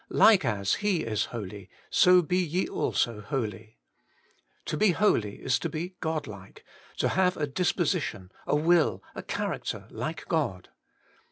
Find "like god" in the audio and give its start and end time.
9.91-10.69